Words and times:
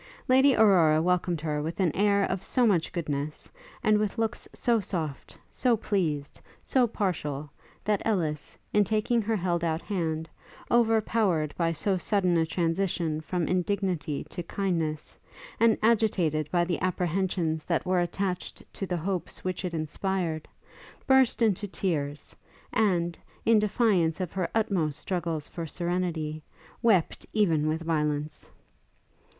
Lady 0.27 0.55
Aurora 0.55 0.99
welcomed 0.99 1.41
her 1.41 1.61
with 1.61 1.79
an 1.79 1.95
air 1.95 2.23
of 2.23 2.41
so 2.41 2.65
much 2.65 2.91
goodness, 2.91 3.51
and 3.83 3.99
with 3.99 4.17
looks 4.17 4.47
so 4.51 4.79
soft, 4.79 5.37
so 5.47 5.77
pleased, 5.77 6.41
so 6.63 6.87
partial, 6.87 7.51
that 7.83 8.01
Ellis, 8.03 8.57
in 8.73 8.83
taking 8.83 9.21
her 9.21 9.35
held 9.35 9.63
out 9.63 9.79
hand, 9.83 10.27
overpowered 10.71 11.53
by 11.55 11.71
so 11.71 11.97
sudden 11.97 12.35
a 12.35 12.47
transition 12.47 13.21
from 13.21 13.47
indignity 13.47 14.23
to 14.31 14.41
kindness, 14.41 15.19
and 15.59 15.77
agitated 15.83 16.49
by 16.49 16.65
the 16.65 16.81
apprehensions 16.81 17.63
that 17.65 17.85
were 17.85 17.99
attached 17.99 18.63
to 18.73 18.87
the 18.87 18.97
hopes 18.97 19.43
which 19.43 19.63
it 19.63 19.71
inspired, 19.75 20.47
burst 21.05 21.43
into 21.43 21.67
tears, 21.67 22.35
and, 22.73 23.19
in 23.45 23.59
defiance 23.59 24.19
of 24.19 24.31
her 24.31 24.49
utmost 24.55 24.97
struggles 24.99 25.47
for 25.47 25.67
serenity, 25.67 26.41
wept 26.81 27.23
even 27.33 27.67
with 27.67 27.81
violence. 27.83 28.49